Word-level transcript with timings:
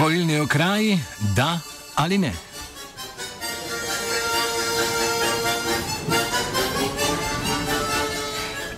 Volilni 0.00 0.40
okraji, 0.40 0.98
da 1.36 1.58
ali 1.94 2.18
ne? 2.18 2.32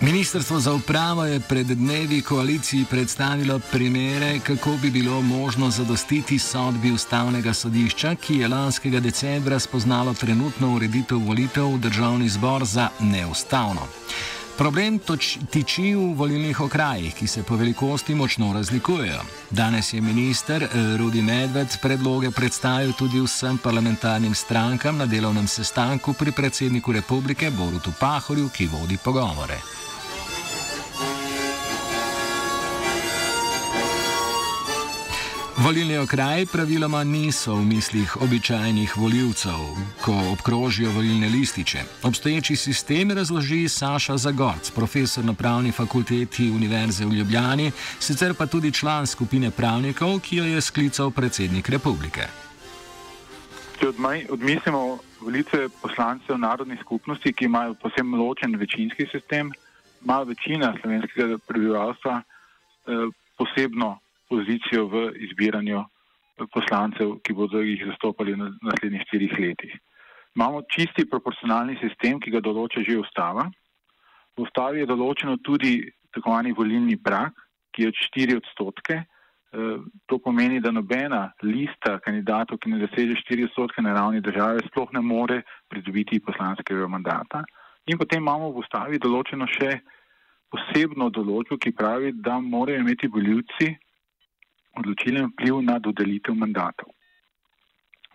Ministrstvo 0.01 0.59
za 0.59 0.73
upravo 0.73 1.25
je 1.25 1.39
pred 1.39 1.67
dnevi 1.67 2.21
koaliciji 2.21 2.85
predstavilo 2.89 3.59
primere, 3.71 4.39
kako 4.39 4.77
bi 4.81 4.91
bilo 4.91 5.21
možno 5.21 5.69
zadostiti 5.69 6.39
sodbi 6.39 6.91
ustavnega 6.91 7.53
sodišča, 7.53 8.15
ki 8.15 8.37
je 8.37 8.47
lanskega 8.47 8.99
decembra 8.99 9.59
spoznalo 9.59 10.13
trenutno 10.13 10.75
ureditev 10.75 11.17
volitev 11.17 11.73
v 11.73 11.77
državni 11.77 12.29
zbor 12.29 12.65
za 12.65 12.89
neustavno. 12.99 14.02
Problem 14.53 14.99
toč, 15.01 15.39
tiči 15.49 15.95
v 15.97 16.13
volilnih 16.13 16.59
okrajih, 16.61 17.15
ki 17.17 17.27
se 17.27 17.41
po 17.43 17.55
velikosti 17.57 18.13
močno 18.15 18.51
razlikujejo. 18.53 19.21
Danes 19.49 19.93
je 19.93 20.01
minister 20.01 20.67
Rudi 20.97 21.21
Medved 21.21 21.77
predloge 21.81 22.31
predstavil 22.31 22.93
tudi 22.93 23.21
vsem 23.21 23.57
parlamentarnim 23.57 24.35
strankam 24.35 24.97
na 24.97 25.05
delovnem 25.05 25.47
sestanku 25.47 26.13
pri 26.13 26.31
predsedniku 26.31 26.91
republike 26.91 27.49
Borutu 27.49 27.93
Pahorju, 27.99 28.49
ki 28.53 28.69
vodi 28.69 28.97
pogovore. 29.03 29.57
Volilni 35.57 35.97
okraji 35.97 36.45
praviloma 36.45 37.03
niso 37.03 37.53
v 37.55 37.65
mislih 37.65 38.21
običajnih 38.21 38.97
voljivcev, 38.97 39.61
ko 40.01 40.13
obkrožijo 40.31 40.91
volilne 40.91 41.29
lističe. 41.29 41.79
Obstoječi 42.03 42.55
sistem 42.55 43.11
razloži 43.11 43.69
Saša 43.69 44.17
Zagorc, 44.17 44.71
profesor 44.71 45.25
na 45.25 45.33
pravni 45.33 45.71
fakulteti 45.71 46.49
Univerze 46.49 47.05
v 47.05 47.13
Ljubljani, 47.13 47.71
sicer 47.99 48.33
pa 48.33 48.45
tudi 48.45 48.71
član 48.71 49.07
skupine 49.07 49.51
pravnikov, 49.51 50.19
ki 50.19 50.37
jo 50.37 50.43
je 50.43 50.61
sklical 50.61 51.11
predsednik 51.11 51.69
republike. 51.69 52.25
Če 53.79 53.93
odmislimo 54.29 54.97
volitve 55.21 55.69
poslancev 55.81 56.37
narodnih 56.37 56.79
skupnosti, 56.81 57.33
ki 57.33 57.45
imajo 57.45 57.73
posebno 57.73 58.17
ločen 58.17 58.55
večinski 58.55 59.05
sistem, 59.11 59.51
ima 60.05 60.23
večina 60.23 60.73
slovenskega 60.81 61.37
prebivalstva 61.47 62.21
eh, 62.21 62.91
posebno 63.37 63.99
pozicijo 64.29 64.87
v 64.87 65.09
izbiranju 65.27 65.83
poslancev, 66.53 67.19
ki 67.21 67.33
bodo 67.33 67.61
jih 67.61 67.83
zastopali 67.87 68.33
v 68.33 68.49
naslednjih 68.61 69.03
štirih 69.07 69.33
letih. 69.39 69.73
Imamo 70.35 70.63
čisti 70.65 71.05
proporcionalni 71.05 71.77
sistem, 71.77 72.19
ki 72.19 72.33
ga 72.33 72.41
določa 72.41 72.81
že 72.81 72.97
ustava. 72.97 73.45
V 74.33 74.47
ustavi 74.47 74.81
je 74.81 74.89
določeno 74.89 75.37
tudi 75.45 75.83
tako 76.13 76.29
imenovani 76.29 76.53
volilni 76.57 76.97
prak, 76.97 77.33
ki 77.73 77.83
je 77.83 77.87
od 77.89 77.97
4 78.01 78.37
odstotke. 78.41 79.03
To 80.09 80.17
pomeni, 80.17 80.57
da 80.61 80.71
nobena 80.73 81.27
lista 81.45 81.99
kandidatov, 82.01 82.57
ki 82.57 82.73
ne 82.73 82.81
doseže 82.81 83.19
4 83.21 83.45
odstotke 83.49 83.81
na 83.85 83.93
ravni 83.93 84.21
države, 84.21 84.65
sploh 84.65 84.89
ne 84.93 85.01
more 85.01 85.43
pridobiti 85.69 86.17
poslanskega 86.19 86.87
mandata. 86.89 87.43
In 87.85 87.97
potem 87.97 88.21
imamo 88.25 88.49
v 88.49 88.65
ustavi 88.65 88.97
določeno 88.97 89.45
še 89.45 89.83
posebno 90.49 91.09
določbo, 91.13 91.57
ki 91.61 91.77
pravi, 91.77 92.13
da 92.25 92.39
morajo 92.41 92.81
imeti 92.81 93.09
voljivci 93.09 93.73
odločilen 94.79 95.29
vpliv 95.31 95.61
na 95.61 95.79
dodelitev 95.79 96.35
mandatov. 96.35 96.89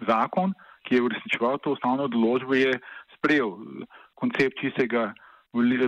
Zakon, 0.07 0.55
ki 0.87 0.95
je 0.95 1.05
uresničeval 1.05 1.59
to 1.63 1.75
ustavno 1.77 2.09
določbo, 2.09 2.55
je 2.55 2.75
sprejel 3.17 3.55
koncept 4.19 4.61
čistega 4.61 5.13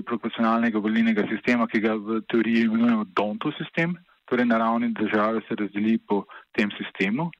proporcionalnega 0.06 0.80
volilnega 0.80 1.26
sistema, 1.28 1.66
ki 1.66 1.80
ga 1.80 1.94
v 1.94 2.20
teoriji 2.28 2.64
imenujemo 2.66 3.04
Donto 3.14 3.52
sistem, 3.58 3.94
torej 4.26 4.46
na 4.46 4.58
ravni 4.58 4.92
države 4.94 5.42
se 5.46 5.54
razdeli 5.54 5.98
po 5.98 6.24
tem 6.56 6.70
sistemu. 6.78 7.30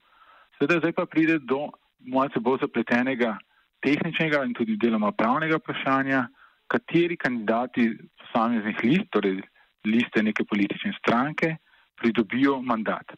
Sedaj 0.59 0.79
zdaj 0.79 0.93
pa 0.93 1.05
pride 1.05 1.39
do 1.39 1.71
malce 2.05 2.39
bolj 2.39 2.61
zapletenega 2.61 3.37
tehničnega 3.81 4.43
in 4.45 4.53
tudi 4.53 4.77
deloma 4.77 5.11
pravnega 5.11 5.57
vprašanja, 5.57 6.27
kateri 6.67 7.17
kandidati 7.17 7.89
posameznih 8.19 8.83
list, 8.83 9.09
torej 9.11 9.41
liste 9.85 10.23
neke 10.23 10.45
politične 10.45 10.93
stranke, 10.99 11.57
pridobijo 12.01 12.61
mandat. 12.61 13.13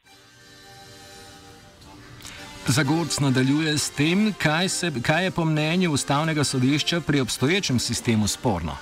Zagorc 2.67 3.19
nadaljuje 3.19 3.77
s 3.77 3.89
tem, 3.91 4.33
kaj, 4.39 4.69
se, 4.69 4.91
kaj 5.03 5.25
je 5.25 5.31
po 5.31 5.45
mnenju 5.45 5.91
ustavnega 5.91 6.44
sodišča 6.44 7.01
pri 7.07 7.19
obstoječem 7.19 7.79
sistemu 7.79 8.27
sporno. 8.27 8.77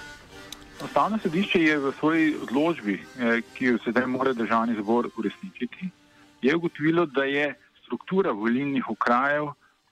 Ustavno 0.85 1.17
sodišče 1.17 1.61
je 1.61 1.77
v 1.79 1.93
svoji 1.99 2.35
odločbi, 2.43 2.93
eh, 2.93 3.41
ki 3.53 3.65
jo 3.65 3.77
sedaj 3.85 4.05
mora 4.07 4.33
državni 4.33 4.75
zbor 4.81 5.09
uresničiti, 5.17 5.89
je 6.41 6.55
ugotovilo, 6.55 7.05
da 7.05 7.23
je 7.23 7.53
struktura 7.83 8.31
volilnih 8.31 8.89
okrajev 8.89 9.49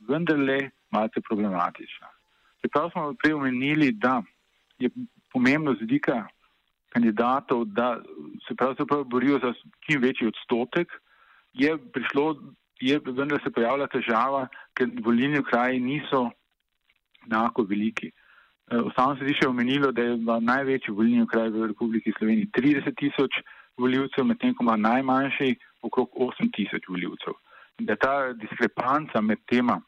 vendarle 0.08 0.70
malce 0.92 1.22
problematična. 1.22 2.08
Čeprav 2.62 2.90
smo 2.92 3.14
prej 3.14 3.34
omenili, 3.34 3.92
da 3.92 4.22
je 4.80 4.90
pomembno 5.34 5.74
z 5.74 5.82
vidika 5.82 6.28
kandidatov, 6.90 7.66
da 7.66 8.00
se 8.48 8.56
pravzaprav 8.56 9.04
borijo 9.04 9.40
za 9.44 9.54
čim 9.86 10.02
večji 10.02 10.28
odstotek, 10.28 10.88
je 11.54 11.78
prišlo, 11.94 12.36
je 12.80 13.00
vendar 13.06 13.40
se 13.44 13.52
pojavila 13.52 13.88
težava, 13.88 14.48
ker 14.74 14.90
volilni 15.06 15.40
okraji 15.40 15.80
niso 15.80 16.30
enako 17.26 17.64
veliki. 17.70 18.12
Eh, 18.72 18.78
ustavno 18.78 19.16
sodišče 19.18 19.46
je 19.46 19.50
omenilo, 19.50 19.92
da 19.92 20.02
je 20.02 20.18
največji 20.42 20.94
volilni 20.94 21.22
okraj 21.22 21.50
v 21.50 21.68
Republiki 21.74 22.14
Sloveniji 22.18 22.52
30 22.58 22.96
tisoč 22.98 23.42
voljivcev, 23.78 24.26
medtem 24.26 24.54
ko 24.56 24.64
ima 24.64 24.78
najmanjši 24.78 25.56
okrog 25.82 26.10
8 26.16 26.52
tisoč 26.56 26.88
voljivcev. 26.88 27.34
Da 27.80 27.96
ta 27.96 28.34
diskrepanca 28.34 29.22
med 29.22 29.40
tema 29.48 29.80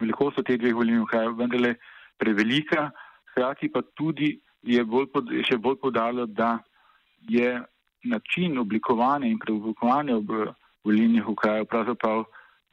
velikostjo 0.00 0.44
teh 0.44 0.58
dveh 0.60 0.74
volilnih 0.74 1.06
okrajev 1.06 1.36
vendarle 1.38 1.74
prevelika, 2.18 2.90
hkrati 3.32 3.70
pa 3.72 3.82
tudi 3.98 4.34
je 4.62 4.84
bolj 4.84 5.08
pod, 5.12 5.30
še 5.48 5.58
bolj 5.58 5.78
podalo, 5.82 6.26
da 6.26 6.58
je 7.28 7.60
način 8.04 8.58
oblikovanja 8.58 9.26
in 9.26 9.38
preoblikovanja 9.38 10.18
volilnih 10.84 11.28
okrajev 11.28 11.66
pravzaprav 11.70 12.24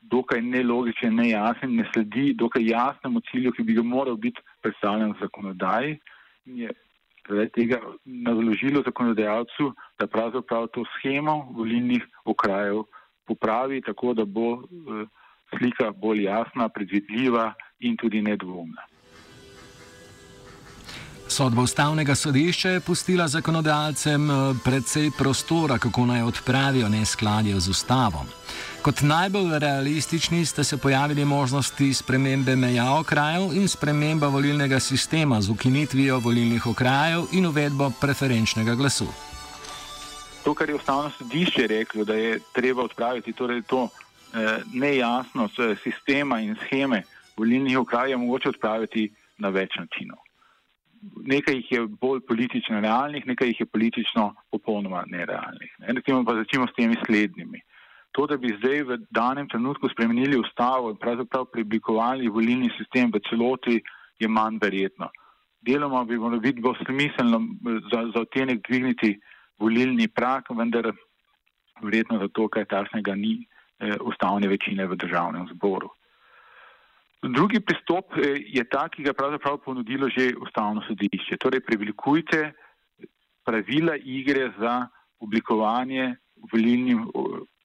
dokaj 0.01 0.41
nelogičen, 0.41 1.16
nejasen, 1.16 1.75
ne 1.75 1.85
sledi 1.94 2.33
dokaj 2.33 2.66
jasnemu 2.66 3.22
cilju, 3.31 3.51
ki 3.51 3.63
bi 3.63 3.75
ga 3.78 3.83
moral 3.83 4.16
biti 4.17 4.41
predstavljen 4.63 5.11
v 5.13 5.19
zakonodaji. 5.22 5.97
In 6.45 6.57
je 6.63 6.72
zaradi 7.28 7.51
tega 7.53 7.81
naložilo 8.05 8.81
zakonodajalcu, 8.85 9.73
da 9.99 10.07
pravzaprav 10.07 10.67
to 10.73 10.85
schemo 10.95 11.51
volilnih 11.57 12.05
okrajev 12.25 12.83
popravi 13.28 13.81
tako, 13.85 14.13
da 14.13 14.25
bo 14.25 14.53
eh, 14.53 15.05
slika 15.53 15.91
bolj 15.91 16.23
jasna, 16.23 16.69
predvidljiva 16.69 17.53
in 17.79 17.97
tudi 17.97 18.22
nedvomna. 18.22 18.88
Sodba 21.39 21.61
ustavnega 21.61 22.16
sodišča 22.16 22.69
je 22.69 22.79
pustila 22.79 23.27
zakonodajalcem 23.27 24.31
eh, 24.31 24.33
precej 24.63 25.11
prostora, 25.17 25.77
kako 25.77 26.05
naj 26.05 26.22
odpravijo 26.22 26.89
neskladje 26.89 27.59
z 27.59 27.69
ustavom. 27.69 28.28
Kot 28.81 29.02
najbolj 29.02 29.59
realistični 29.59 30.46
sta 30.46 30.64
se 30.64 30.78
pojavili 30.78 31.25
možnosti 31.25 31.93
spremembe 31.93 32.55
meja 32.55 32.90
okrajev 32.99 33.55
in 33.55 33.67
sprememba 33.67 34.28
volilnega 34.28 34.79
sistema 34.79 35.41
z 35.41 35.49
ukinitvijo 35.49 36.19
volilnih 36.19 36.67
okrajev 36.67 37.31
in 37.31 37.46
uvedbo 37.46 37.91
preferenčnega 38.02 38.75
glasu. 38.75 39.08
To, 40.43 40.53
kar 40.53 40.69
je 40.69 40.75
ustavno 40.75 41.11
sodišče 41.17 41.67
reklo, 41.67 42.03
da 42.03 42.14
je 42.14 42.40
treba 42.53 42.84
odpraviti, 42.84 43.34
torej 43.34 43.61
to 43.61 43.87
eh, 43.87 44.59
nejasnost 44.73 45.55
sistema 45.84 46.40
in 46.40 46.55
scheme 46.66 47.03
volilnih 47.37 47.79
okrajev, 47.79 48.19
mogoče 48.19 48.49
odpraviti 48.49 49.11
na 49.37 49.49
več 49.49 49.79
načinov 49.79 50.28
nekaj 51.01 51.55
jih 51.55 51.72
je 51.72 51.81
bolj 52.01 52.22
politično 52.28 52.79
realnih, 52.79 53.25
nekaj 53.28 53.47
jih 53.47 53.59
je 53.59 53.66
politično 53.66 54.34
popolnoma 54.51 55.03
nerealnih. 55.07 55.75
Ne. 55.79 55.93
Recimo 55.99 56.23
pa 56.25 56.35
začnimo 56.35 56.67
s 56.67 56.75
temi 56.75 56.97
slednjimi. 57.05 57.61
To, 58.17 58.25
da 58.28 58.37
bi 58.37 58.55
zdaj 58.57 58.84
v 58.84 58.97
danem 59.13 59.47
trenutku 59.49 59.90
spremenili 59.90 60.40
ustavo 60.40 60.90
in 60.90 60.97
pravzaprav 60.97 61.46
preoblikovali 61.53 62.28
volilni 62.28 62.69
sistem 62.78 63.11
v 63.13 63.22
celoti, 63.29 63.81
je 64.19 64.28
manj 64.28 64.57
verjetno. 64.61 65.09
Deloma 65.61 66.03
bi 66.05 66.17
moralo 66.17 66.41
biti 66.41 66.61
bolj 66.61 66.81
smiselno 66.85 67.40
za, 67.91 68.02
za 68.13 68.25
otenek 68.25 68.63
dvigniti 68.67 69.13
volilni 69.59 70.07
prak, 70.07 70.49
vendar 70.55 70.91
verjetno 71.84 72.19
zato, 72.19 72.47
ker 72.47 72.66
takšnega 72.66 73.16
ni 73.16 73.37
eh, 73.40 73.95
ustavne 74.02 74.47
večine 74.47 74.87
v 74.87 74.97
državnem 74.99 75.47
zboru. 75.53 75.91
Drugi 77.21 77.59
pristop 77.59 78.16
eh, 78.16 78.39
je 78.47 78.63
ta, 78.63 78.87
ki 78.89 79.03
ga 79.03 79.13
pravzaprav 79.13 79.59
ponudilo 79.66 80.09
že 80.09 80.31
ustavno 80.39 80.81
sodišče. 80.87 81.37
Torej, 81.37 81.59
prevelikujte 81.67 82.51
pravila 83.43 83.95
igre 83.97 84.51
za 84.59 84.87
oblikovanje 85.19 86.16
volilnih 86.51 86.97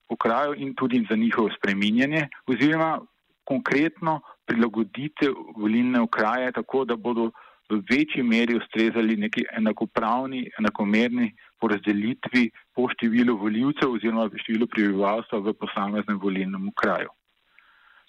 okrajev 0.08 0.54
in 0.58 0.74
tudi 0.74 1.06
za 1.10 1.16
njihovo 1.16 1.50
spreminjanje, 1.56 2.28
oziroma 2.46 3.00
konkretno 3.44 4.20
prilagodite 4.46 5.30
volilne 5.56 6.00
okraje 6.00 6.52
tako, 6.52 6.84
da 6.84 6.96
bodo 6.96 7.30
v 7.70 7.80
večji 7.90 8.22
meri 8.22 8.56
ustrezali 8.56 9.16
neki 9.16 9.44
enakopravni, 9.56 10.50
enakomerni 10.58 11.30
porazdelitvi 11.60 12.50
po 12.74 12.88
številu 12.92 13.38
voljivcev 13.40 13.94
oziroma 13.96 14.28
številu 14.42 14.68
prebivalstva 14.68 15.40
v 15.46 15.54
posameznem 15.60 16.18
volilnem 16.20 16.68
okraju. 16.68 17.12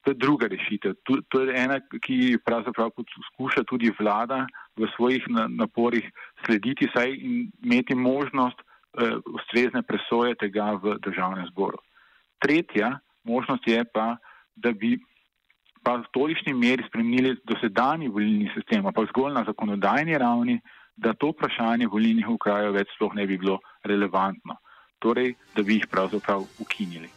To 0.06 0.13
je 0.13 0.22
druga 0.22 0.48
rešitev. 0.48 0.94
To 1.34 1.42
je 1.42 1.56
ena, 1.57 1.80
ki 1.81 2.38
pravzaprav 2.46 2.92
poskuša 2.94 3.63
tudi 3.66 3.90
vlada 4.00 4.46
v 4.78 4.86
svojih 4.94 5.25
naporih 5.50 6.06
slediti, 6.46 6.86
saj 6.94 7.10
imeti 7.66 7.98
možnost 7.98 8.62
uh, 8.62 9.18
ustrezne 9.34 9.81
presoje 9.81 10.38
tega 10.38 10.78
v 10.78 11.00
državnem 11.02 11.50
zboru. 11.50 11.81
Tretja 12.38 13.00
možnost 13.25 13.66
je 13.68 13.81
pa, 13.94 14.18
da 14.56 14.72
bi 14.72 15.00
pa 15.81 15.98
v 16.02 16.06
tolični 16.13 16.54
meri 16.54 16.86
spremenili 16.86 17.36
dosedanji 17.46 18.10
volilni 18.10 18.50
sistem, 18.54 18.86
pa 18.86 19.06
zgolj 19.10 19.34
na 19.34 19.44
zakonodajni 19.46 20.18
ravni, 20.18 20.60
da 20.98 21.13
to 21.13 21.34
vprašanje 21.34 21.90
volilnih 21.90 22.30
okrajev 22.30 22.78
več 22.78 22.94
sploh 22.94 23.13
ne 23.18 23.25
bi 23.25 23.42
bilo 23.42 23.60
relevantno. 23.84 24.62
Torej, 25.02 25.34
da 25.57 25.66
bi 25.66 25.81
jih 25.81 25.90
pravzaprav 25.92 26.46
ukinili. 26.62 27.15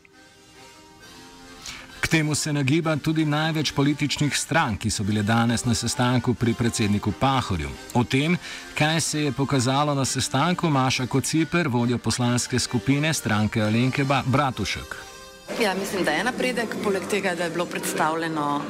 Temu 2.10 2.34
se 2.34 2.52
nagiba 2.52 2.96
tudi 2.96 3.24
največ 3.24 3.72
političnih 3.72 4.36
strank, 4.36 4.80
ki 4.80 4.90
so 4.90 5.04
bile 5.04 5.22
danes 5.22 5.64
na 5.64 5.74
sestanku 5.74 6.34
pri 6.34 6.54
predsedniku 6.54 7.12
Pahorju. 7.20 7.68
O 7.94 8.04
tem, 8.04 8.36
kaj 8.78 9.00
se 9.00 9.22
je 9.22 9.32
pokazalo 9.32 9.94
na 9.94 10.04
sestanku, 10.04 10.70
Maša 10.70 11.06
Kociper, 11.06 11.68
vodja 11.68 11.98
poslanske 11.98 12.58
skupine 12.58 13.14
stranke 13.14 13.62
Alenke 13.62 14.04
Bratušek. 14.26 15.07
Ja, 15.56 15.74
mislim, 15.74 16.04
da 16.04 16.10
je 16.10 16.24
napredek, 16.24 16.74
poleg 16.84 17.02
tega, 17.10 17.32
da 17.34 17.44
je 17.44 17.50
bilo 17.50 17.64
predstavljeno 17.66 18.60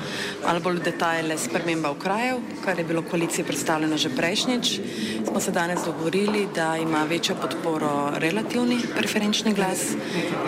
malo 0.47 0.61
bolj 0.61 0.79
detajle 0.85 1.39
sprememba 1.39 1.91
okrajev, 1.91 2.39
kar 2.65 2.79
je 2.79 2.85
bilo 2.85 3.03
koaliciji 3.03 3.45
predstavljeno 3.45 3.97
že 3.97 4.09
prejšnjič. 4.17 4.81
Smo 5.29 5.41
se 5.41 5.51
danes 5.51 5.81
dogovorili, 5.85 6.47
da 6.55 6.77
ima 6.77 7.05
večjo 7.05 7.35
podporo 7.43 8.11
relativni 8.15 8.79
preferenčni 8.97 9.55
glas 9.55 9.83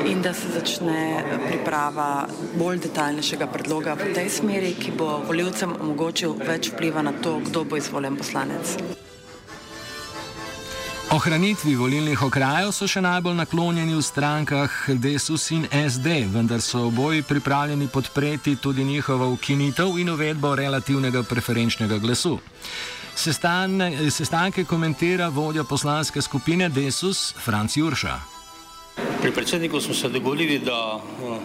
in 0.06 0.22
da 0.22 0.32
se 0.34 0.48
začne 0.54 1.24
priprava 1.48 2.26
bolj 2.54 2.78
detaljnejšega 2.78 3.46
predloga 3.46 3.94
v 3.94 4.14
tej 4.14 4.30
smeri, 4.30 4.74
ki 4.74 4.96
bo 4.96 5.20
voljivcem 5.26 5.76
omogočil 5.80 6.38
več 6.46 6.72
vpliva 6.72 7.02
na 7.02 7.12
to, 7.22 7.38
kdo 7.44 7.64
bo 7.64 7.76
izvoljen 7.76 8.16
poslanec. 8.16 8.99
Ohranitvi 11.10 11.72
volilnih 11.74 12.20
okrajev 12.22 12.68
so 12.70 12.86
še 12.86 13.00
najbolj 13.02 13.34
naklonjeni 13.40 13.96
v 13.96 14.02
strankah 14.06 14.74
Desus 15.02 15.48
in 15.50 15.64
SD, 15.66 16.28
vendar 16.30 16.62
so 16.62 16.84
oboji 16.86 17.24
pripravljeni 17.26 17.88
podpreti 17.90 18.54
tudi 18.62 18.84
njihovo 18.86 19.26
ukinitev 19.34 19.98
in 19.98 20.12
uvedbo 20.14 20.54
relativnega 20.54 21.24
preferenčnega 21.26 21.98
glasu. 21.98 22.36
Sestane, 23.18 23.90
sestanke 24.10 24.62
komentira 24.64 25.28
vodja 25.34 25.66
poslanske 25.66 26.22
skupine 26.22 26.68
Desus 26.70 27.34
Franc 27.42 27.74
Jurša. 27.76 28.14
Pri 29.20 29.34
predsedniku 29.34 29.80
smo 29.80 29.94
se 29.94 30.08
dogovorili, 30.08 30.62
da 30.62 30.80
eh, 31.02 31.38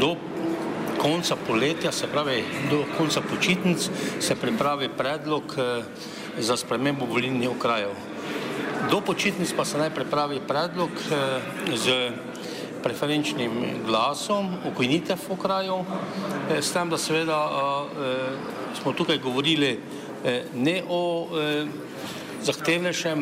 do 0.00 0.14
konca 0.98 1.36
poletja, 1.36 1.92
se 1.92 2.08
pravi 2.08 2.44
do 2.70 2.84
konca 2.96 3.20
počitnic, 3.20 3.90
se 4.20 4.34
pripravi 4.34 4.88
predlog 4.88 5.58
eh, 5.58 5.82
za 6.38 6.56
spremembo 6.56 7.04
volilnih 7.04 7.50
okrajev. 7.50 8.07
Do 8.90 9.00
počitnic 9.00 9.52
pa 9.52 9.64
se 9.64 9.78
naj 9.78 9.90
pripravi 9.90 10.40
predlog 10.48 10.90
eh, 10.90 11.40
z 11.76 12.12
preferenčnim 12.82 13.84
glasom, 13.84 14.54
ukojnitev 14.70 15.18
v 15.28 15.36
kraju, 15.36 15.82
eh, 15.84 16.62
s 16.62 16.72
tem, 16.72 16.88
da 16.88 16.98
seveda 16.98 17.36
eh, 17.36 18.80
smo 18.80 18.92
tukaj 18.92 19.18
govorili 19.18 19.78
ne 20.54 20.82
o 20.90 21.30
zahtevnejšem, 22.42 23.20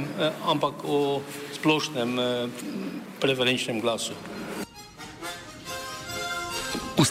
ampak 0.48 0.80
o 0.88 1.20
splošnem 1.52 2.16
preferenčnem 3.20 3.84
glasu. 3.84 4.16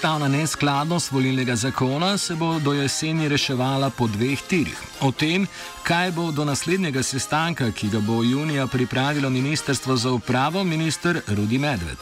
Ustavna 0.06 0.28
neskladnost 0.28 1.12
volilnega 1.12 1.56
zakona 1.56 2.18
se 2.18 2.36
bo 2.36 2.60
do 2.60 2.74
jeseni 2.74 3.25
reševala 3.30 3.90
po 3.90 4.06
dveh 4.07 4.42
tirih. 4.42 4.78
O 5.02 5.10
tem, 5.12 5.48
kaj 5.84 6.12
bo 6.12 6.28
do 6.31 6.46
naslednjega 6.46 7.02
sestanka, 7.04 7.72
ki 7.72 7.90
ga 7.90 8.00
bo 8.06 8.19
junija 8.24 8.68
pripravilo 8.68 9.30
Ministrstvo 9.30 9.96
za 9.98 10.12
upravo, 10.12 10.63
minister 10.63 11.22
Rudi 11.28 11.57
Medved. 11.57 11.98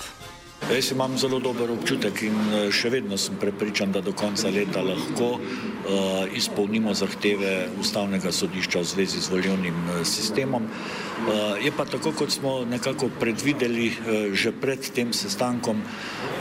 Jaz 0.71 0.91
imam 0.91 1.17
zelo 1.17 1.39
dober 1.39 1.71
občutek 1.71 2.21
in 2.27 2.35
eh, 2.51 2.71
še 2.71 2.89
vedno 2.89 3.17
sem 3.17 3.39
prepričan, 3.39 3.91
da 3.95 4.01
do 4.01 4.11
konca 4.11 4.51
leta 4.51 4.81
lahko 4.83 5.29
uh, 5.35 6.27
izpolnimo 6.35 6.93
zahteve 6.93 7.69
Ustavnega 7.79 8.31
sodišča 8.31 8.79
v 8.79 8.89
zvezi 8.91 9.21
z 9.21 9.31
volilnim 9.31 9.79
uh, 9.87 10.01
sistemom. 10.03 10.67
Uh, 10.67 11.55
je 11.63 11.71
pa 11.71 11.85
tako, 11.85 12.11
kot 12.11 12.35
smo 12.35 12.65
nekako 12.67 13.07
predvideli 13.19 13.87
uh, 13.91 14.35
že 14.35 14.51
pred 14.51 14.91
tem 14.91 15.13
sestankom. 15.13 15.79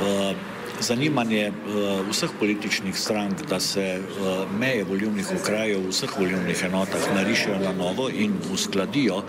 Uh, 0.03 0.58
zanimanje 0.80 1.48
uh, 1.48 2.08
vseh 2.10 2.30
političnih 2.38 2.98
strank, 2.98 3.42
da 3.48 3.60
se 3.60 4.00
uh, 4.00 4.50
meje 4.58 4.84
volivnih 4.84 5.26
okrajev 5.40 5.80
v 5.80 5.88
vseh 5.88 6.19
volivnih 6.19 6.64
enotah 6.64 7.14
narišajo 7.14 7.58
na 7.58 7.72
novo 7.72 8.08
in 8.10 8.34
uskladijo 8.52 9.22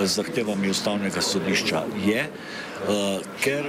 z 0.00 0.06
zahtevami 0.06 0.70
ustavnega 0.70 1.20
sodišča 1.20 1.84
je, 2.04 2.26
uh, 2.30 3.20
ker 3.42 3.64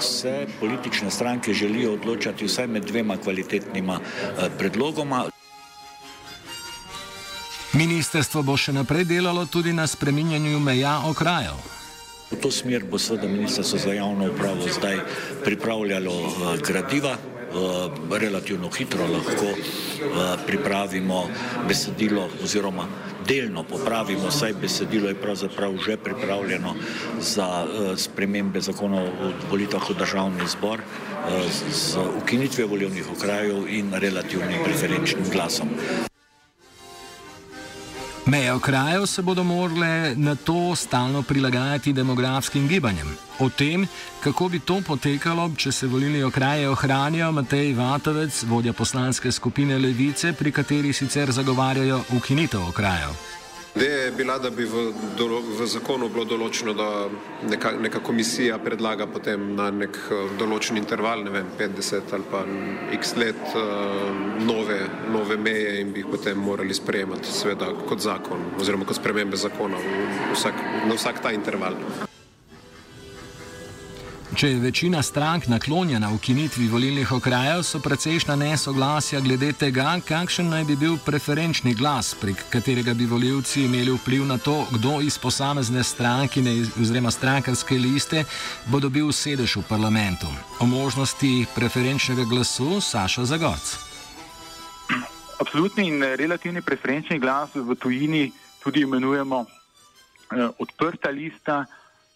se 0.00 0.46
politične 0.60 1.10
stranke 1.10 1.54
želijo 1.54 1.92
odločati 1.92 2.44
vsaj 2.44 2.66
med 2.66 2.84
dvema 2.84 3.16
kvalitetnima 3.16 4.00
predlogoma. 4.58 5.24
Ministrstvo 7.76 8.42
bo 8.42 8.56
še 8.56 8.72
naprej 8.72 9.04
delalo 9.04 9.46
tudi 9.46 9.72
na 9.72 9.86
spreminjanju 9.86 10.60
meja 10.60 11.00
okrajev. 11.04 11.76
V 12.26 12.36
to 12.42 12.50
smer 12.50 12.82
bo 12.82 12.98
seveda 12.98 13.30
Ministrstvo 13.30 13.78
za 13.78 13.92
javno 13.92 14.26
upravo 14.26 14.66
zdaj 14.66 14.98
pripravljalo 15.44 16.10
uh, 16.10 16.58
gradiva. 16.58 17.14
Uh, 17.46 18.18
relativno 18.18 18.68
hitro 18.70 19.06
lahko 19.06 19.46
uh, 19.46 19.56
pripravimo 20.46 21.28
besedilo 21.68 22.28
oziroma 22.44 22.86
delno 23.28 23.62
popravimo, 23.62 24.30
saj 24.30 24.52
besedilo 24.60 25.08
je 25.08 25.14
pravzaprav 25.14 25.76
že 25.86 25.96
pripravljeno 25.96 26.74
za 27.20 27.66
spremembe 27.96 28.60
zakonov 28.60 29.06
o 29.06 29.32
volitvah 29.50 29.90
v 29.90 29.94
državni 29.98 30.46
zbor 30.46 30.80
z 31.72 31.98
ukinitvijo 32.22 32.68
volivnih 32.68 33.06
okrajev 33.16 33.66
in 33.68 33.94
relativnim 33.94 34.62
preferenčnim 34.64 35.26
glasom. 35.32 35.68
Meje 38.26 38.52
okrajev 38.52 39.06
se 39.06 39.22
bodo 39.22 39.44
morale 39.44 40.14
na 40.16 40.34
to 40.34 40.76
stalno 40.76 41.22
prilagajati 41.22 41.92
demografskim 41.92 42.68
gibanjem. 42.68 43.16
O 43.38 43.48
tem, 43.48 43.86
kako 44.20 44.48
bi 44.48 44.58
to 44.58 44.80
potekalo, 44.86 45.50
če 45.56 45.72
se 45.72 45.86
volilni 45.86 46.22
okraje 46.22 46.68
ohranijo, 46.68 47.30
Matej 47.32 47.74
Vatovec, 47.74 48.42
vodja 48.42 48.72
poslanske 48.72 49.32
skupine 49.32 49.78
Levice, 49.78 50.32
pri 50.32 50.52
kateri 50.52 50.92
sicer 50.92 51.30
zagovarjajo 51.32 52.02
ukinitev 52.16 52.68
okrajev. 52.68 53.14
Ideja 53.76 53.98
je 54.04 54.12
bila, 54.12 54.38
da 54.38 54.50
bi 54.50 54.64
v, 54.64 54.92
do, 55.18 55.26
v 55.58 55.66
zakonu 55.68 56.08
bilo 56.08 56.24
določeno, 56.24 56.72
da 56.72 56.86
neka, 57.44 57.74
neka 57.84 58.00
komisija 58.00 58.56
predlaga 58.64 59.04
potem 59.04 59.50
na 59.58 59.66
nek 59.68 59.98
uh, 60.08 60.32
določen 60.40 60.80
interval, 60.80 61.26
ne 61.26 61.34
vem, 61.34 61.50
50 61.60 62.16
ali 62.16 62.28
pa 62.32 62.40
x 62.96 63.12
let, 63.20 63.44
uh, 63.52 64.40
nove, 64.48 64.80
nove 65.12 65.36
meje 65.36 65.76
in 65.82 65.92
bi 65.92 66.00
jih 66.00 66.10
potem 66.16 66.40
morali 66.40 66.72
sprejemati, 66.72 67.28
seveda 67.28 67.74
kot 67.84 68.00
zakon 68.00 68.48
oziroma 68.56 68.88
kot 68.88 68.96
spremembe 68.96 69.36
zakona 69.36 69.84
vsak, 70.32 70.66
na 70.88 70.96
vsak 70.96 71.20
ta 71.20 71.36
interval. 71.36 71.76
Če 74.36 74.50
je 74.50 74.56
večina 74.60 75.00
strank 75.02 75.46
naklonjena 75.48 76.10
ukinitvi 76.12 76.66
volilnih 76.68 77.12
okrajev, 77.12 77.62
so 77.64 77.78
precejšna 77.80 78.34
nesoglasja 78.36 79.20
glede 79.24 79.48
tega, 79.56 79.94
kakšen 80.04 80.50
naj 80.52 80.64
bi 80.68 80.74
bil 80.76 80.98
preferenčni 81.00 81.72
glas, 81.74 82.10
prek 82.20 82.42
katerega 82.52 82.92
bi 82.94 83.06
voljivci 83.08 83.62
imeli 83.64 83.94
vpliv 83.96 84.26
na 84.28 84.36
to, 84.36 84.66
kdo 84.74 84.98
iz 85.00 85.16
posamezne 85.18 85.84
strankine 85.84 86.52
oziroma 86.82 87.10
strankarske 87.10 87.78
liste 87.80 88.26
bo 88.68 88.80
dobil 88.80 89.08
sedež 89.08 89.56
v 89.56 89.62
parlamentu. 89.70 90.28
O 90.60 90.68
možnosti 90.68 91.46
preferenčnega 91.54 92.28
glasu 92.28 92.76
Saša 92.80 93.24
Zagorc. 93.24 93.72
Absolutni 95.40 95.88
in 95.88 96.04
relativni 96.04 96.60
preferenčni 96.60 97.16
glas 97.18 97.56
v 97.56 97.72
tujini 97.80 98.28
tudi 98.60 98.84
imenujemo 98.84 99.40
eh, 99.46 100.48
odprta 100.58 101.08
lista 101.08 101.64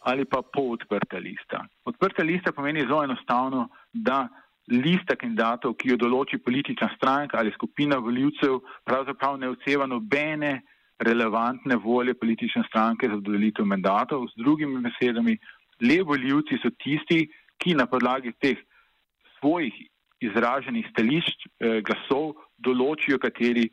ali 0.00 0.24
pa 0.24 0.42
polodprta 0.42 1.18
lista. 1.18 1.64
Odprta 1.84 2.22
lista 2.22 2.52
pomeni 2.52 2.86
zelo 2.86 3.04
enostavno, 3.04 3.68
da 3.92 4.28
lista 4.70 5.16
kandidatov, 5.16 5.74
ki 5.76 5.92
jo 5.92 5.96
določi 6.00 6.38
politična 6.38 6.90
stranka 6.96 7.38
ali 7.40 7.52
skupina 7.52 7.98
voljivcev, 7.98 8.60
pravzaprav 8.86 9.38
ne 9.38 9.50
odseva 9.50 9.86
nobene 9.86 10.60
relevantne 11.00 11.76
volje 11.76 12.14
politične 12.14 12.62
stranke 12.68 13.08
za 13.08 13.16
dodelitev 13.16 13.66
mandatov. 13.66 14.28
Z 14.32 14.42
drugimi 14.44 14.80
besedami, 14.84 15.36
le 15.80 16.02
voljivci 16.04 16.60
so 16.62 16.70
tisti, 16.76 17.24
ki 17.60 17.74
na 17.76 17.86
podlagi 17.86 18.32
teh 18.40 18.60
svojih 19.38 19.74
izraženih 20.20 20.86
stališč 20.92 21.46
eh, 21.48 21.80
glasov 21.84 22.34
določijo, 22.58 23.18
kateri 23.18 23.68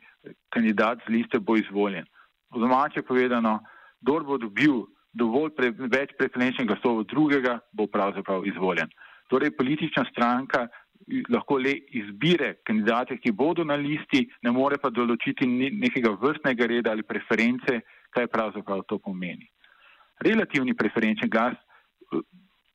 kandidat 0.52 1.04
z 1.06 1.12
liste 1.12 1.40
bo 1.40 1.56
izvoljen. 1.56 2.04
V 2.50 2.60
domače 2.64 3.02
povedano, 3.04 3.58
kdo 4.00 4.20
bo 4.24 4.38
dobil 4.40 4.86
dovolj 5.12 5.54
pre, 5.56 5.70
več 5.70 6.14
preferenčnih 6.18 6.68
glasov 6.68 7.02
od 7.02 7.08
drugega, 7.10 7.58
bo 7.72 7.86
pravzaprav 7.86 8.46
izvoljen. 8.46 8.90
Torej, 9.28 9.56
politična 9.56 10.04
stranka 10.10 10.66
lahko 11.30 11.58
le 11.58 11.74
izbire 11.96 12.58
kandidate, 12.66 13.18
ki 13.18 13.32
bodo 13.32 13.64
na 13.64 13.76
listi, 13.76 14.26
ne 14.42 14.50
more 14.52 14.78
pa 14.78 14.90
določiti 14.90 15.46
nekega 15.46 16.12
vrstnega 16.20 16.66
reda 16.66 16.92
ali 16.92 17.06
preference, 17.06 17.80
kaj 18.10 18.26
pravzaprav 18.32 18.84
to 18.88 18.98
pomeni. 18.98 19.48
Relativni 20.24 20.74
preferenčni 20.74 21.28
glas 21.28 21.54
eh, 21.54 22.24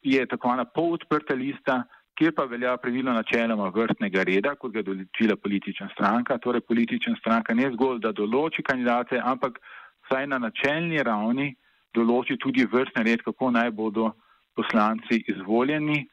je 0.04 0.26
tako 0.30 0.54
ena 0.54 0.66
polodprta 0.66 1.36
lista, 1.36 1.84
kjer 2.18 2.34
pa 2.38 2.46
velja 2.46 2.76
pravilo 2.78 3.14
načeloma 3.14 3.72
vrstnega 3.74 4.24
reda, 4.30 4.56
kot 4.56 4.74
ga 4.74 4.84
določila 4.86 5.36
politična 5.42 5.90
stranka. 5.96 6.38
Torej, 6.38 6.62
politična 6.62 7.18
stranka 7.20 7.56
ne 7.58 7.72
zgolj, 7.74 8.00
da 8.06 8.14
določi 8.14 8.64
kandidate, 8.66 9.18
ampak 9.18 9.58
vsaj 10.06 10.30
na 10.30 10.40
načelni 10.44 11.02
ravni 11.04 11.50
določi 11.94 12.38
tudi 12.38 12.66
vrstni 12.66 13.04
red, 13.08 13.24
kako 13.26 13.52
naj 13.52 13.72
bodo 13.72 14.12
poslanci 14.56 15.24
izvoljeni, 15.34 16.04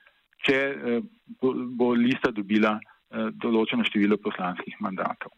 če 0.46 0.58
eh, 0.58 1.00
bo, 1.40 1.52
bo 1.76 1.92
lista 1.96 2.32
dobila 2.32 2.76
eh, 2.78 3.30
določeno 3.42 3.84
število 3.84 4.20
poslanskih 4.22 4.76
mandatov. 4.80 5.32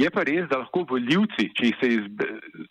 Je 0.00 0.08
pa 0.10 0.24
res, 0.24 0.46
da 0.48 0.62
lahko 0.62 0.86
voljivci, 0.88 1.50
če 1.56 1.74
se 1.80 1.90
izbe, 1.98 2.26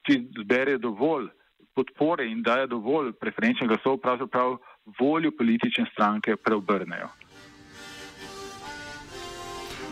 če 0.08 0.18
zbere 0.42 0.80
dovolj 0.82 1.30
podpore 1.78 2.26
in 2.26 2.42
daje 2.44 2.68
dovolj 2.72 3.14
preferenčnih 3.22 3.70
glasov, 3.70 4.00
pravzaprav 4.04 4.58
voljo 5.00 5.32
politične 5.38 5.86
stranke 5.94 6.36
preobrnejo. 6.36 7.12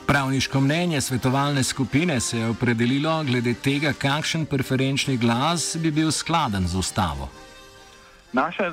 Pravniško 0.07 0.61
mnenje 0.61 1.01
svetovalne 1.01 1.63
skupine 1.63 2.19
se 2.19 2.37
je 2.37 2.49
opredelilo 2.49 3.23
glede 3.23 3.53
tega, 3.53 3.91
kakšen 3.93 4.45
preferenčni 4.45 5.17
glas 5.17 5.77
bi 5.83 5.91
bil 5.91 6.11
skladen 6.11 6.67
z 6.67 6.77
ustavo. 6.79 7.27
Naša 8.33 8.67
eh, 8.67 8.71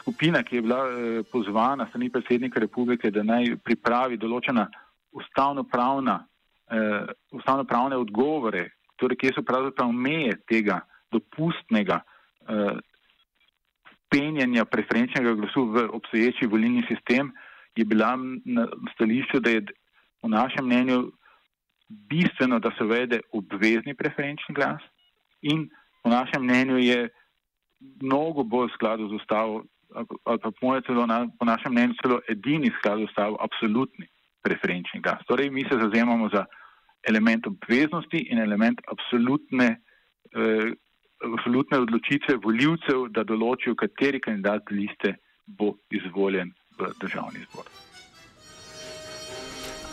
skupina, 0.00 0.42
ki 0.42 0.56
je 0.56 0.62
bila 0.62 0.80
eh, 0.84 1.22
pozvana 1.32 1.86
strani 1.88 2.10
predsednika 2.10 2.60
republike, 2.60 3.10
da 3.10 3.22
naj 3.22 3.56
pripravi 3.64 4.20
določena 4.20 4.68
ustavno-pravna, 5.16 6.18
eh, 6.68 7.08
ustavno-pravne 7.32 7.96
odgovore, 7.96 8.68
torej 9.00 9.16
kje 9.16 9.34
so 9.38 9.42
pravzaprav 9.42 9.92
meje 9.92 10.36
tega 10.44 10.82
dopustnega 11.08 12.02
eh, 12.02 12.76
penjanja 14.12 14.68
preferenčnega 14.68 15.38
glasu 15.40 15.70
v 15.72 15.88
obstoječi 15.88 16.46
volilni 16.46 16.84
sistem, 16.88 17.32
je 17.76 17.84
bila 17.84 18.16
na 18.44 18.66
stališču, 18.92 19.40
da 19.40 19.50
je 19.50 19.64
v 20.22 20.28
našem 20.28 20.66
mnenju 20.66 21.12
bistveno, 21.88 22.58
da 22.58 22.70
se 22.78 22.84
uvede 22.84 23.20
obvezni 23.32 23.94
preferenčni 23.94 24.54
glas 24.54 24.82
in 25.42 25.68
v 26.04 26.08
našem 26.10 26.42
mnenju 26.42 26.78
je 26.78 27.08
mnogo 28.02 28.44
bolj 28.44 28.68
v 28.68 28.74
skladu 28.74 29.08
z 29.08 29.12
ustavo, 29.12 29.64
ali 30.24 30.38
pa 30.38 30.50
po, 30.60 30.80
celo, 30.86 31.06
po 31.38 31.44
našem 31.44 31.72
mnenju 31.72 31.94
celo 32.02 32.20
edini 32.28 32.70
sklad 32.78 32.98
z 32.98 33.08
ustavo, 33.08 33.36
absolutni 33.40 34.06
preferenčni 34.42 35.00
glas. 35.00 35.24
Torej, 35.26 35.50
mi 35.50 35.64
se 35.64 35.78
zazemamo 35.80 36.28
za 36.32 36.44
element 37.08 37.46
obveznosti 37.46 38.18
in 38.30 38.38
element 38.38 38.80
absolutne, 38.92 39.80
eh, 40.36 40.72
absolutne 41.36 41.78
odločitve 41.78 42.36
voljivcev, 42.44 43.08
da 43.08 43.24
določijo, 43.24 43.74
kateri 43.74 44.20
kandidat 44.20 44.70
liste 44.70 45.16
bo 45.46 45.74
izvoljen 45.90 46.52
v 46.78 46.92
državni 47.00 47.44
zbor. 47.50 47.69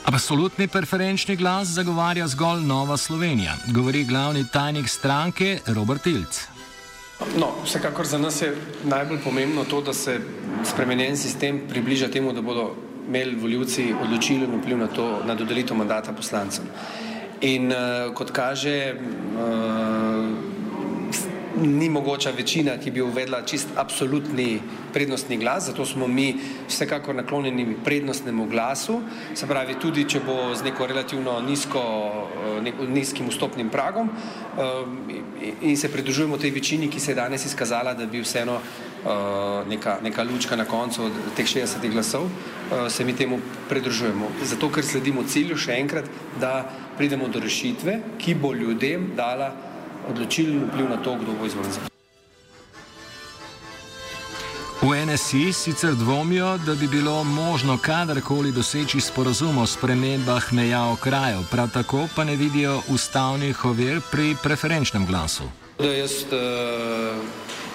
Absolutni 0.08 0.68
preferenčni 0.68 1.36
glas 1.36 1.68
zagovarja 1.68 2.28
zgolj 2.28 2.62
Nova 2.64 2.98
Slovenija, 2.98 3.58
govori 3.76 4.06
glavni 4.06 4.46
tajnik 4.54 4.88
stranke 4.90 5.60
Robert 5.76 6.02
Tilc. 6.02 6.40
No, 7.36 7.50
vsekakor 7.66 8.08
za 8.08 8.18
nas 8.18 8.42
je 8.42 8.54
najbolj 8.84 9.20
pomembno 9.24 9.66
to, 9.66 9.82
da 9.82 9.94
se 9.94 10.20
spremenjen 10.64 11.18
sistem 11.18 11.60
približa 11.70 12.08
temu, 12.08 12.32
da 12.34 12.42
bodo 12.42 12.70
imeli 13.08 13.36
voljivci 13.36 13.94
odločilen 14.04 14.62
vpliv 14.62 14.78
na, 14.78 14.88
to, 14.88 15.10
na 15.26 15.36
dodelitev 15.36 15.78
mandata 15.78 16.14
poslancem. 16.14 16.72
In 17.42 17.68
uh, 17.68 18.14
kot 18.16 18.32
kaže, 18.32 18.96
uh, 18.96 19.00
ni 21.62 21.90
mogoča 21.90 22.32
večina, 22.32 22.78
ki 22.78 22.92
bi 22.92 23.02
uvedla 23.02 23.42
čist 23.46 23.68
absolutni 23.76 24.60
prednostni 24.94 25.38
glas, 25.38 25.66
zato 25.66 25.86
smo 25.86 26.08
mi 26.08 26.36
vsekakor 26.68 27.16
naklonjeni 27.16 27.76
prednostnemu 27.86 28.46
glasu, 28.46 29.02
se 29.36 29.48
pravi 29.48 29.76
tudi, 29.82 30.06
če 30.10 30.22
bo 30.26 30.56
z 30.56 30.64
neko 30.64 30.88
relativno 30.88 31.40
nizko, 31.42 31.82
eh, 32.66 32.72
nizkim 32.88 33.30
vstopnim 33.30 33.70
pragom 33.70 34.10
eh, 34.10 34.62
in 35.62 35.78
se 35.78 35.92
pridružujemo 35.92 36.38
tej 36.38 36.52
večini, 36.52 36.90
ki 36.90 37.00
se 37.00 37.12
je 37.12 37.16
danes 37.16 37.46
izkazala, 37.46 37.94
da 37.94 38.06
bi 38.06 38.22
vseeno 38.22 38.60
eh, 38.60 39.70
neka, 39.70 40.00
neka 40.04 40.24
lučka 40.24 40.56
na 40.56 40.66
koncu 40.66 41.04
od 41.04 41.12
teh 41.36 41.46
60 41.46 41.92
glasov, 41.92 42.30
se 42.90 43.04
mi 43.06 43.16
temu 43.16 43.40
pridružujemo. 43.70 44.28
Zato, 44.44 44.68
ker 44.70 44.84
sledimo 44.84 45.24
cilju 45.24 45.56
še 45.58 45.78
enkrat, 45.80 46.06
da 46.40 46.66
pridemo 46.98 47.28
do 47.28 47.40
rešitve, 47.40 48.00
ki 48.20 48.36
bo 48.36 48.52
ljudem 48.54 49.14
dala 49.16 49.54
odločilen 50.10 50.70
vpliv 50.72 50.90
na 50.90 50.98
to, 50.98 51.16
kdo 51.16 51.38
bo 51.40 51.46
izvoljen. 51.46 51.88
V 54.82 55.06
NSI 55.06 55.54
sicer 55.54 55.96
dvomijo, 55.96 56.58
da 56.58 56.76
bi 56.76 56.88
bilo 56.88 57.24
možno 57.24 57.78
kadarkoli 57.82 58.52
doseči 58.52 59.02
sporozum 59.02 59.58
o 59.58 59.66
spremembah 59.66 60.54
meja 60.54 60.84
okrajev, 60.92 61.40
prav 61.52 61.70
tako 61.74 62.08
pa 62.16 62.24
ne 62.24 62.36
vidijo 62.36 62.82
ustavnih 62.90 63.66
ovir 63.66 64.02
pri 64.12 64.36
preferenčnem 64.44 65.06
glasu. 65.06 65.44
Da 65.80 65.92
jaz 65.94 66.12
uh, 66.12 66.30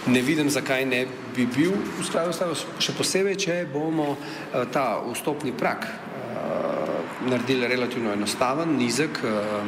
ne 0.07 0.23
vidim, 0.23 0.51
zakaj 0.51 0.87
ne 0.87 1.07
bi 1.37 1.47
bil 1.47 1.73
v 1.99 2.07
skladu 2.07 2.33
s 2.33 2.39
tem, 2.39 2.55
še 2.79 2.95
posebej, 2.95 3.37
če 3.37 3.57
bomo 3.73 4.15
uh, 4.15 4.63
ta 4.73 5.03
vstopni 5.13 5.53
prak 5.53 5.89
uh, 5.89 7.27
naredili 7.27 7.67
relativno 7.67 8.13
enostaven, 8.13 8.79
nizek. 8.79 9.21
Uh, 9.25 9.59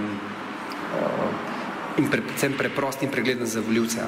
uh, 1.02 1.53
in 1.98 2.10
predvsem 2.10 2.52
preprost 2.58 3.02
in 3.02 3.10
pregleden 3.10 3.46
za 3.46 3.60
voljivce. 3.60 4.00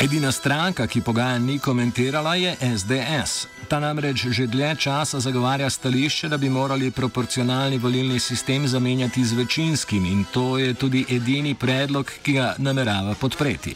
Edina 0.00 0.32
stranka, 0.32 0.86
ki 0.86 1.00
pogaja 1.00 1.38
ni 1.38 1.58
komentirala, 1.58 2.34
je 2.34 2.56
SDS. 2.76 3.46
Ta 3.68 3.80
namreč 3.80 4.26
že 4.32 4.46
dlje 4.46 4.76
časa 4.76 5.20
zagovarja 5.20 5.70
stališče, 5.70 6.28
da 6.28 6.36
bi 6.36 6.48
morali 6.48 6.90
proporcionalni 6.90 7.78
volilni 7.78 8.18
sistem 8.18 8.68
zamenjati 8.68 9.24
z 9.24 9.34
večinskim 9.34 10.06
in 10.06 10.24
to 10.32 10.58
je 10.58 10.74
tudi 10.74 11.04
edini 11.08 11.54
predlog, 11.54 12.12
ki 12.22 12.32
ga 12.32 12.54
namerava 12.58 13.14
podpreti. 13.14 13.74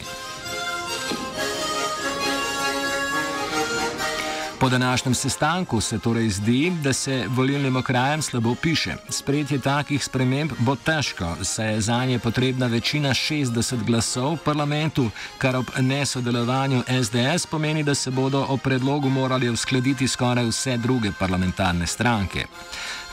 Po 4.65 4.69
današnjem 4.69 5.15
sestanku 5.15 5.81
se 5.81 5.99
torej 5.99 6.29
zdi, 6.29 6.73
da 6.83 6.93
se 6.93 7.25
volilnim 7.29 7.75
okrajem 7.75 8.21
slabo 8.21 8.55
piše. 8.55 8.95
Sprejetje 9.09 9.59
takih 9.59 10.03
sprememb 10.03 10.51
bo 10.59 10.75
težko, 10.75 11.35
saj 11.41 11.73
je 11.73 11.81
za 11.81 12.05
nje 12.05 12.19
potrebna 12.19 12.67
večina 12.67 13.09
60 13.09 13.83
glasov 13.83 14.33
v 14.33 14.37
parlamentu, 14.37 15.09
kar 15.37 15.55
ob 15.55 15.65
nesodelovanju 15.79 16.83
SDS 17.03 17.45
pomeni, 17.45 17.83
da 17.83 17.95
se 17.95 18.11
bodo 18.11 18.45
o 18.49 18.57
predlogu 18.57 19.09
morali 19.09 19.49
uskladiti 19.49 20.07
skoraj 20.07 20.45
vse 20.45 20.77
druge 20.77 21.11
parlamentarne 21.19 21.87
stranke. 21.87 22.45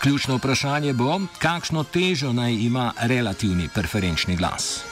Ključno 0.01 0.37
vprašanje 0.37 0.93
bo, 0.93 1.21
kakšno 1.39 1.85
težo 1.85 2.33
naj 2.33 2.53
ima 2.55 2.93
relativni 3.01 3.69
preferenčni 3.69 4.37
glas. 4.37 4.92